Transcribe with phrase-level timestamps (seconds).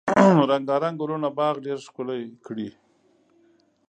[0.49, 2.69] رنګارنګ ګلونه باغ ډیر ښکلی کړی.